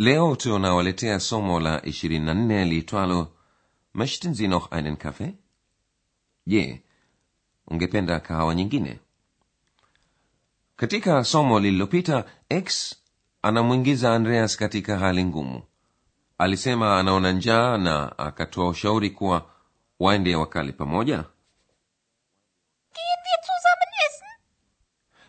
[0.00, 3.32] leo tunawaletea somo la 24 liitwalo
[3.94, 5.34] möchten sie noch einen kaffee?
[6.46, 6.82] Je
[7.66, 8.98] ungependa kahawa nyingine?
[10.76, 12.96] Katika somo lililopita x
[13.42, 15.62] anamwingiza andreas katika hali ngumu.
[16.38, 19.50] Alisema anaona njaa na akatoa ushauri kuwa
[19.98, 21.24] waende wakali pamoja.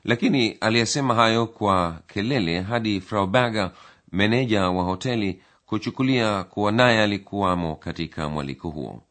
[0.03, 3.71] Lakini aliyesema hayo kwa kelele hadi frau berger
[4.11, 9.03] meneja wa hoteli kuchukulia kuwa naye alikuwamo katika mwaliko huo.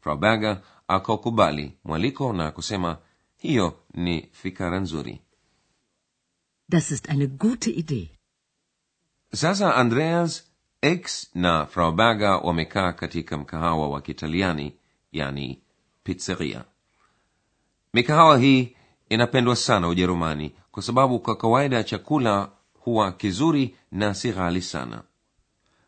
[0.00, 0.56] Frau
[0.88, 2.98] akakubali mwaliko na kusema
[3.36, 5.20] hiyo ni fikara nzuri.
[6.68, 8.10] Das ist eine gute Idee.
[9.32, 10.44] sasa andreas
[10.82, 14.74] x na frauberger wamekaa katika mkahawa wa kitaliani
[15.12, 15.60] yani
[16.04, 16.64] pizzeria.
[17.92, 18.76] Mikahawa hii
[19.08, 22.50] inapendwa sana ujerumani kwa sababu kwa kawaida chakula
[22.86, 25.02] huwa kizuri na si ghali sana.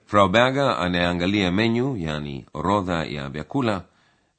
[0.07, 3.85] Frau berger anayeangalia menyu yani orodha ya vyakula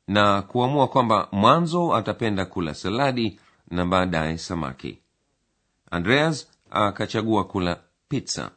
[0.08, 3.40] na kuamua kwamba mwanzo atapenda kula saladi
[3.72, 5.00] na baadaye samaki.
[5.92, 8.52] Andreas akachagua kula pizza.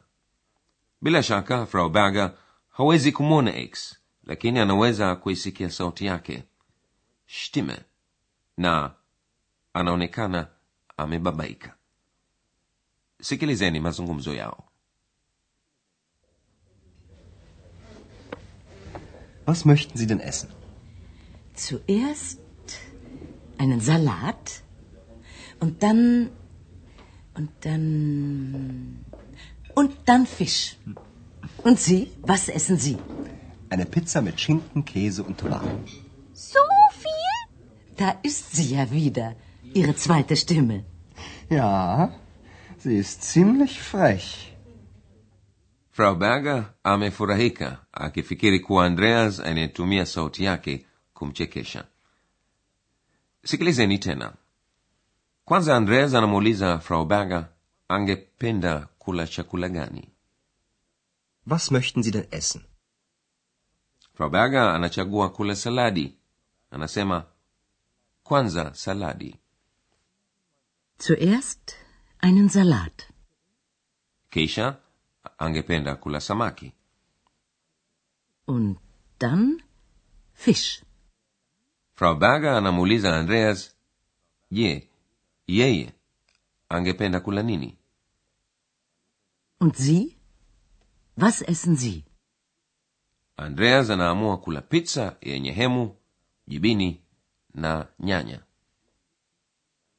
[1.01, 2.31] Bila shaka frau berger
[2.69, 6.43] hawezi kumwona x lakini anaweza kuisikia sauti yake.
[7.27, 7.77] Stimme
[8.57, 8.91] na
[9.73, 10.47] anaonekana
[10.97, 11.73] amebabaika
[13.29, 14.63] sikilizeni mazungumzo yao
[19.45, 20.49] was möchten Sie denn essen?
[21.53, 22.39] Zuerst
[23.57, 24.63] einen Salat
[25.59, 26.29] und dann
[27.35, 29.05] und dann
[29.75, 30.77] und dann Fisch.
[31.63, 32.97] Und Sie, was essen Sie?
[33.69, 35.83] Eine Pizza mit Schinken, Käse und Tomaten.
[36.33, 36.59] So
[37.03, 37.37] viel?
[37.97, 39.35] Da ist sie ja wieder,
[39.73, 40.85] Ihre zweite Stimme.
[41.49, 42.13] Ja,
[42.83, 44.49] sie ist ziemlich frech.
[45.91, 51.85] frau berger amefurahika akifikiri kuwa andreas anayetumia sauti yake kumchekesha
[53.45, 54.33] sikilizeni tena
[55.45, 57.45] kwanza andreas anamuuliza frau berger
[57.87, 60.09] angependa kula chakula gani
[61.45, 62.61] Was möchten Sie denn essen?
[64.13, 66.15] frau berger anachagua kula saladi
[66.71, 67.25] anasema
[68.23, 69.35] kwanza saladi?
[70.99, 71.75] Zuerst
[72.23, 72.97] einen Salat.
[74.29, 74.79] kisha
[75.37, 76.71] angependa kula samaki
[78.47, 78.77] Und
[79.19, 79.61] dann
[80.33, 80.83] Fisch.
[81.95, 83.75] frau berger anamuuliza andreas
[84.51, 84.87] je
[85.47, 85.93] yeye
[86.69, 87.77] angependa kula nini
[89.59, 90.17] Und Sie?
[91.17, 92.03] Was essen Sie?
[93.37, 95.95] andreas anaamua kula pizza yenye hemu
[96.47, 97.01] jibini
[97.53, 98.39] na nyanya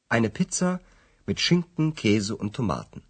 [0.08, 0.80] Eine Pizza
[1.26, 3.02] mit Schinken, Käse und Tomaten.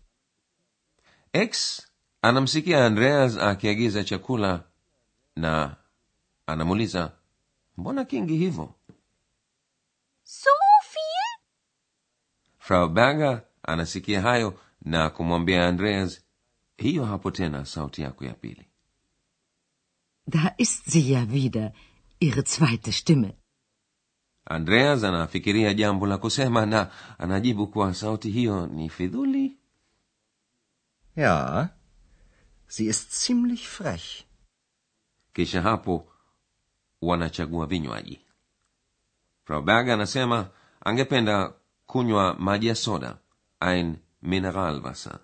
[1.32, 1.82] x
[2.22, 4.64] anamsikia andreas akiagiza chakula
[5.36, 5.76] na
[6.46, 7.12] anamuuliza
[7.76, 8.74] mbona kingi hivyo
[10.22, 10.50] So
[10.92, 11.44] viel?
[12.58, 16.20] frau berger anasikia hayo na kumwambia andreas
[16.76, 18.66] hiyo hapo tena sauti yako ya pili
[20.26, 21.72] Da ist sie ja wieder,
[22.20, 23.34] Ihre zweite Stimme.
[24.46, 29.56] Andreas anafikiria jambo la kusema na anajibu kuwa sauti hiyo ni fidhuli
[31.16, 31.68] Ja,
[32.68, 34.24] sie ist ziemlich frech.
[35.32, 36.08] kisha hapo
[37.02, 38.20] wanachagua vinywaji
[39.44, 40.48] frau berger anasema
[40.84, 41.52] angependa
[41.86, 43.18] kunywa maji ya soda
[43.60, 45.18] ein mineralwasser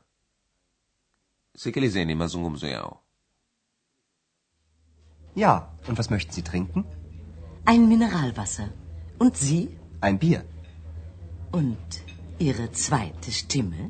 [1.56, 3.00] sikilizeni mazungumzo yao
[5.36, 6.84] Ja, und was möchten Sie trinken?
[7.64, 8.68] Ein Mineralwasser.
[9.20, 9.68] Und Sie?
[10.00, 10.42] Ein Bier.
[11.52, 11.88] Und
[12.38, 13.80] Ihre zweite Stimme?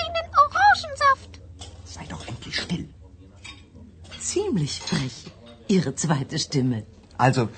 [0.00, 1.32] Einen Orangensaft.
[1.84, 2.88] Sei doch endlich still.
[4.20, 5.16] Ziemlich frech,
[5.68, 6.86] Ihre zweite Stimme.
[7.18, 7.48] Also,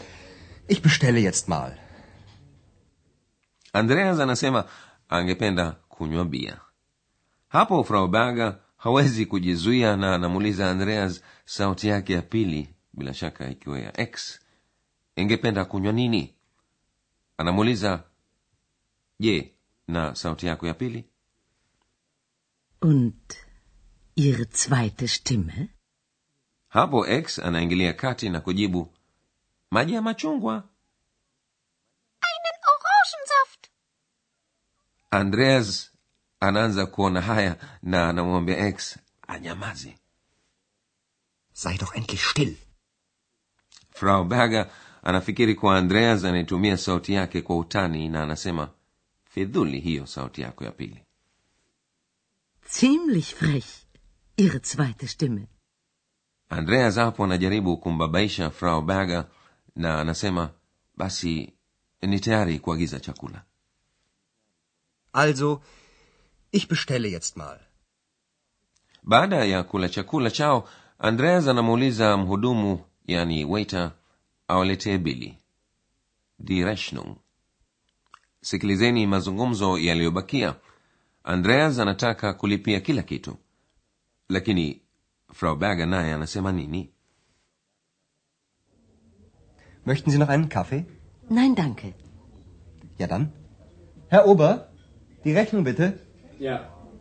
[0.69, 1.79] ich bestelle jetzt mal.
[3.75, 4.65] andreas anasema
[5.09, 6.61] angependa kunywa bia
[7.49, 13.79] hapo frau berger hawezi kujizuia na anamuuliza andreas sauti yake ya pili bila shaka ikiwa
[13.79, 14.41] ya x
[15.17, 16.35] ingependa kunywa nini
[17.43, 18.05] anamuuliza
[19.19, 19.55] je
[19.89, 21.09] na sauti yako ya pili
[22.81, 23.35] Und
[24.17, 25.69] Ihre zweite Stimme?
[26.69, 28.95] hapo x anaingilia kati na kujibu
[29.71, 30.55] maji ya machungwa
[32.23, 33.71] Einen Orangensaft.
[35.11, 35.93] andreas
[36.41, 38.99] anaanza kuona haya na anamwambia x
[39.29, 39.99] anyamaze
[41.53, 42.57] Sei doch endlich still.
[43.91, 44.71] frau berger
[45.03, 48.71] anafikiri kuwa andreas anaitumia sauti yake kwa utani na anasema
[49.25, 51.03] fidhuli hiyo sauti yako ya pili
[52.81, 53.67] Ziemlich frech.
[54.37, 55.47] Ihre zweite Stimme.
[56.49, 59.27] andreas hapo anajaribu kumbabaisha frau berger
[59.77, 60.51] na anasema
[60.97, 61.53] basi
[62.03, 63.43] ni tayari kuagiza chakula
[65.13, 65.61] Also,
[66.53, 67.59] ich bestelle jetzt mal.
[69.03, 70.69] baada ya kula chakula chao
[70.99, 73.93] andreas anamuuliza mhudumu yani waiter
[74.53, 75.31] awaletee bili
[76.49, 77.11] die rechnung
[78.49, 80.55] sikilizeni mazungumzo yaliyobakia
[81.35, 83.37] andreas anataka kulipia kila kitu
[84.29, 84.67] lakini
[85.33, 86.83] frau berger naye anasema nini
[89.85, 90.85] Möchten Sie noch einen Kaffee?
[91.29, 91.95] Nein, danke.
[92.99, 93.33] Ja dann.
[94.09, 94.51] Herr Ober,
[95.25, 95.87] die Rechnung bitte.
[96.39, 96.57] Ja,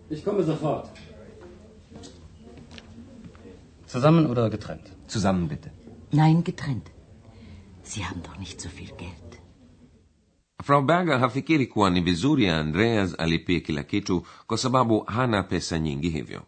[0.10, 0.90] ich komme sofort.
[3.86, 4.88] Zusammen oder getrennt?
[5.08, 5.70] Zusammen bitte.
[6.12, 6.88] Nein, getrennt.
[7.92, 9.32] Sie haben doch nicht so viel Geld.
[10.64, 15.80] frau berger hafikiri kuwa ni vizuri ya andreas alipie kila kitu kwa sababu hana pesa
[15.80, 16.42] nyingi hivyo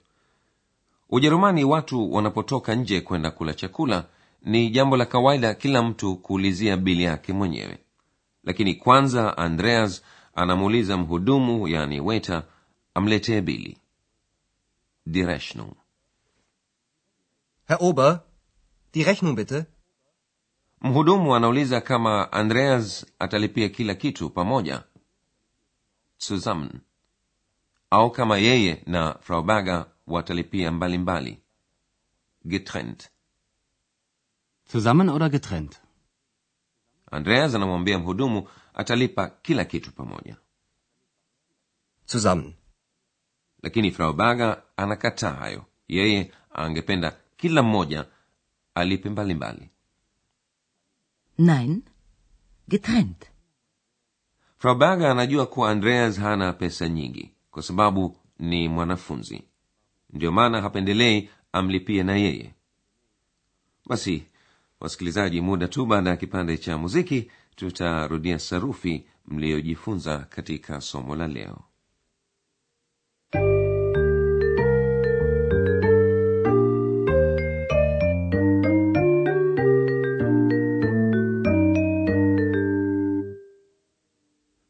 [1.10, 4.06] ujerumani watu wanapotoka nje kwenda kula chakula
[4.42, 7.78] ni jambo la kawaida kila mtu kuulizia bili yake mwenyewe
[8.44, 10.04] lakini kwanza andreas
[10.36, 12.44] anamuuliza mhudumu yani weta
[12.94, 13.78] amletee bili
[15.06, 15.74] die rechnung
[17.68, 18.22] Herr Ober,
[18.94, 19.66] die Rechnung bitte.
[20.84, 24.84] Mhudumu anauliza kama andreas atalipia kila kitu pamoja
[26.28, 26.82] zusammen
[27.90, 31.44] au kama yeye na frau baga watalipia mbalimbali mbali.
[32.46, 33.10] getrennt
[34.72, 35.82] Zusammen oder getrennt?
[37.12, 40.38] andreas anamwambia mhudumu atalipa kila kitu pamoja
[42.08, 42.54] Zusammen.
[43.64, 48.06] lakini frau baga anakataa hayo yeye angependa kila mmoja
[48.76, 49.73] alipe mbalimbali mbali.
[51.38, 51.84] Nein,
[52.70, 53.26] getrennt.
[54.58, 59.44] frau berger anajua kuwa andreas hana pesa nyingi kwa sababu ni mwanafunzi.
[60.10, 62.54] Ndio maana hapendelei amlipie na yeye.
[63.86, 64.24] Basi
[64.80, 71.60] wasikilizaji muda tu baada ya kipande cha muziki tutarudia sarufi mliyojifunza katika somo la leo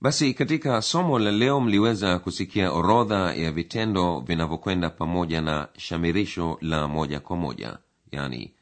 [0.04, 6.88] basi katika somo la leo mliweza kusikia orodha ya vitendo vinavyokwenda pamoja na shamirisho la
[6.88, 7.78] moja kwa moja
[8.12, 8.54] yani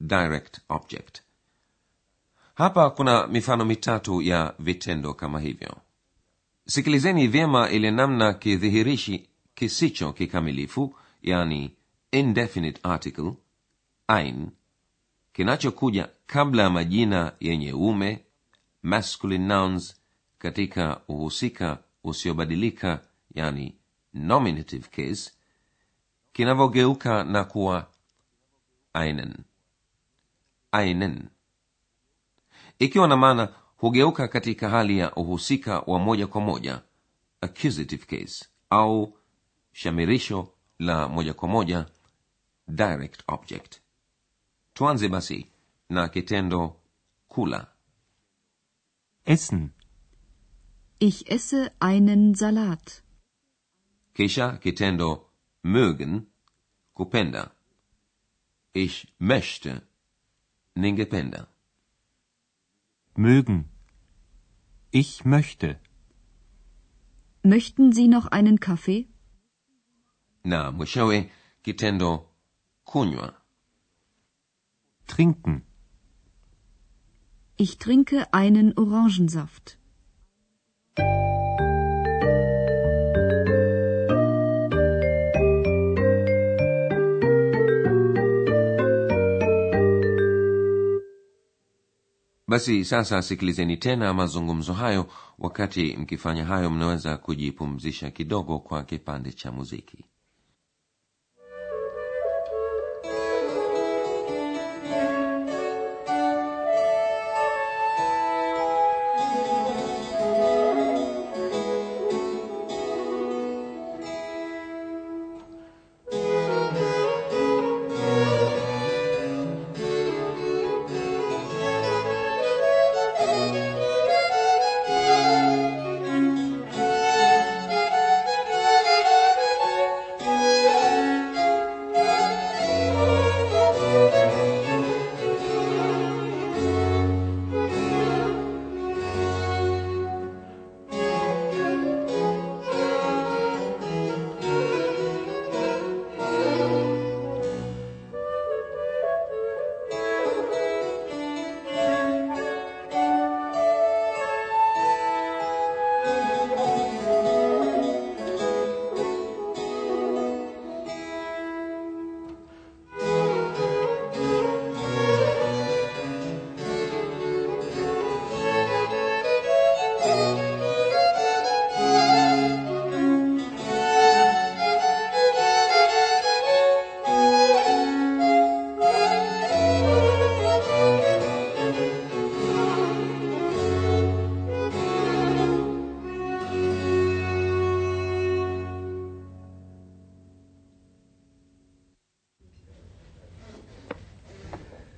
[0.00, 1.20] direct object.
[2.54, 5.76] Hapa kuna mifano mitatu ya vitendo kama hivyo.
[6.66, 11.70] Sikilizeni vyema ile namna kidhihirishi kisicho kikamilifu yani
[12.12, 13.32] indefinite article
[14.08, 14.50] ein
[15.32, 18.24] kinachokuja kabla ya majina yenye ume
[18.82, 19.95] masculine nouns
[20.38, 23.00] katika uhusika usiobadilika
[23.34, 23.74] yani
[24.14, 25.32] nominative case
[26.32, 27.90] kinavyogeuka na kuwa
[28.94, 29.34] einen.
[30.72, 31.28] Einen.
[32.78, 36.82] Ikiwa na maana hugeuka katika hali ya uhusika wa moja kwa moja
[37.40, 39.18] accusative case au
[39.72, 41.86] shamirisho la moja kwa moja
[42.68, 43.80] direct object.
[44.74, 45.46] Tuanze basi
[45.88, 46.76] na kitendo
[47.28, 47.66] kula.
[49.24, 49.70] Essen.
[50.98, 53.02] Ich esse einen Salat.
[54.14, 55.08] kisha kitendo
[55.62, 56.26] mögen
[56.94, 57.50] kupenda
[58.72, 59.82] ich möchte
[60.74, 61.48] ningependa
[63.18, 63.64] Mögen.
[64.90, 65.78] Ich möchte.
[67.42, 69.08] Möchten Sie noch einen Kaffee?
[70.44, 71.30] na mwishowe
[71.62, 72.28] kitendo
[72.84, 73.34] kunywa
[75.06, 75.62] Trinken.
[77.56, 79.78] Ich trinke einen Orangensaft.
[92.48, 95.06] Basi sasa sikilizeni tena mazungumzo hayo.
[95.38, 100.04] Wakati mkifanya hayo mnaweza kujipumzisha kidogo kwa kipande cha muziki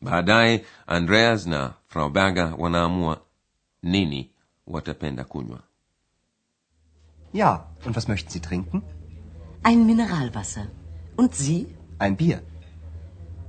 [0.00, 3.20] Baadaye andreas na frau berger wanaamua
[3.82, 4.30] nini
[4.66, 5.60] watapenda kunywa
[7.32, 8.82] Ja, und was möchten Sie trinken?
[9.62, 10.66] Ein Mineralwasser.
[11.16, 11.66] Und Sie?
[11.98, 12.40] Ein Bier.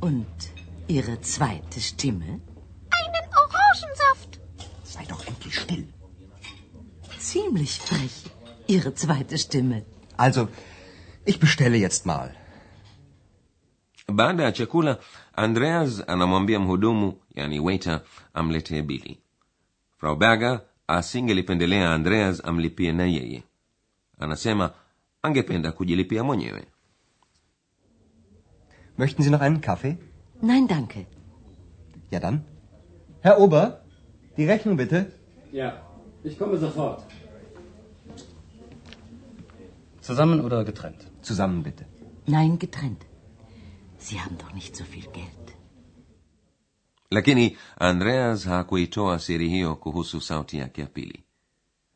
[0.02, 0.28] Und
[0.88, 2.42] Ihre zweite Stimme?
[3.00, 4.42] Einen Orangensaft.
[4.84, 5.88] Sei doch endlich still.
[7.20, 8.26] Ziemlich frech,
[8.68, 9.86] Ihre zweite Stimme.
[10.18, 10.50] Also,
[11.24, 12.36] ich bestelle jetzt mal.
[14.12, 14.98] Baada ya chakula
[15.36, 18.02] andreas anamwambia mhudumu yani waiter
[18.34, 19.20] amletee bili
[19.98, 23.44] frau berger asingelipendelea andreas amlipie na yeye
[24.20, 24.72] anasema
[25.22, 26.66] angependa kujilipia mwenyewe
[28.98, 29.98] Möchten Sie noch einen Kaffee?
[30.42, 31.06] Nein, danke.
[32.12, 32.42] Ja dann.
[33.22, 33.82] Herr Ober,
[34.38, 35.06] die Rechnung bitte.
[35.54, 35.68] Ja,
[36.24, 37.06] ich komme sofort.
[40.02, 41.08] Zusammen oder getrennt?
[41.22, 41.86] Zusammen bitte.
[42.28, 43.06] Nein, getrennt.
[44.00, 45.56] Sie haben doch nicht so viel Geld.
[47.12, 51.24] lakini andreas hakuitoa siri hiyo kuhusu sauti yake ya pili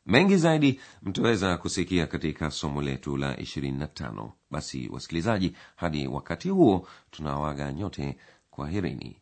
[0.06, 7.72] mengi zaidi mtaweza kusikia katika somo letu la 25 basi wasikilizaji hadi wakati huo tunawaga
[7.72, 8.16] nyote
[8.50, 9.20] kwa herini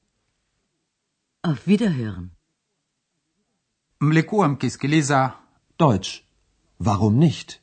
[1.42, 2.28] Auf Wiederhören.
[4.00, 5.32] mlikuwa mkisikiliza
[5.78, 6.20] Deutsch.
[6.86, 7.58] Warum nicht?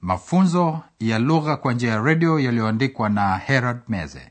[0.00, 4.30] mafunzo ya lugha kwa njia ya redio yaliyoandikwa na herald meze